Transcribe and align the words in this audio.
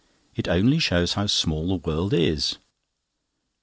It 0.33 0.47
only 0.47 0.79
shows 0.79 1.13
how 1.13 1.27
small 1.27 1.67
the 1.67 1.75
world 1.75 2.11
is. 2.11 2.57